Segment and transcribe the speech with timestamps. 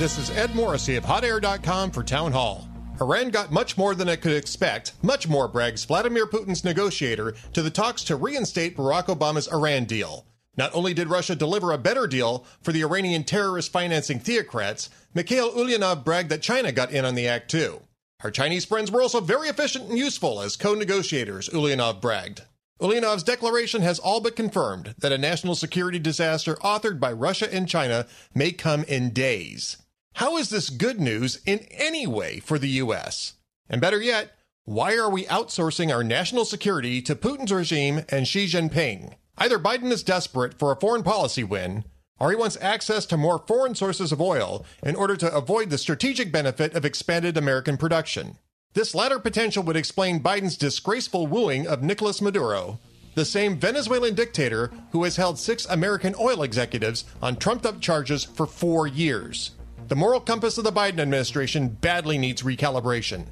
[0.00, 2.66] This is Ed Morrissey of HotAir.com for Town Hall.
[3.02, 7.60] Iran got much more than it could expect, much more, brags Vladimir Putin's negotiator, to
[7.60, 10.24] the talks to reinstate Barack Obama's Iran deal.
[10.56, 15.52] Not only did Russia deliver a better deal for the Iranian terrorist financing theocrats, Mikhail
[15.52, 17.82] Ulyanov bragged that China got in on the act too.
[18.24, 22.40] Our Chinese friends were also very efficient and useful as co negotiators, Ulyanov bragged.
[22.80, 27.68] Ulyanov's declaration has all but confirmed that a national security disaster authored by Russia and
[27.68, 29.76] China may come in days.
[30.14, 33.34] How is this good news in any way for the U.S.?
[33.68, 34.32] And better yet,
[34.64, 39.14] why are we outsourcing our national security to Putin's regime and Xi Jinping?
[39.38, 41.84] Either Biden is desperate for a foreign policy win,
[42.18, 45.78] or he wants access to more foreign sources of oil in order to avoid the
[45.78, 48.36] strategic benefit of expanded American production.
[48.74, 52.78] This latter potential would explain Biden's disgraceful wooing of Nicolas Maduro,
[53.14, 58.22] the same Venezuelan dictator who has held six American oil executives on trumped up charges
[58.22, 59.52] for four years.
[59.90, 63.26] The moral compass of the Biden administration badly needs recalibration.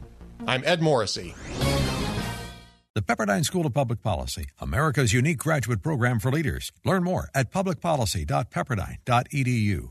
[0.44, 1.36] I'm Ed Morrissey.
[2.96, 6.72] The Pepperdine School of Public Policy, America's unique graduate program for leaders.
[6.84, 9.90] Learn more at publicpolicy.pepperdine.edu.